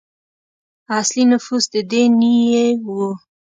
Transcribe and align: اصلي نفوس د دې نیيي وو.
اصلي 0.99 1.23
نفوس 1.31 1.63
د 1.73 1.75
دې 1.91 2.03
نیيي 2.19 2.67
وو. 2.93 3.09